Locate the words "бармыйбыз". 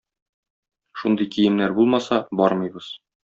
2.43-2.91